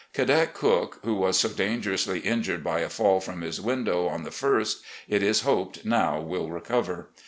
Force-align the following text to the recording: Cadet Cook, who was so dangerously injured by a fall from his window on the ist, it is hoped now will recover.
Cadet 0.13 0.55
Cook, 0.55 0.97
who 1.03 1.13
was 1.13 1.37
so 1.37 1.47
dangerously 1.49 2.21
injured 2.21 2.63
by 2.63 2.79
a 2.79 2.89
fall 2.89 3.19
from 3.19 3.41
his 3.41 3.61
window 3.61 4.07
on 4.07 4.23
the 4.23 4.33
ist, 4.59 4.79
it 5.07 5.21
is 5.21 5.41
hoped 5.41 5.85
now 5.85 6.19
will 6.19 6.49
recover. 6.49 7.09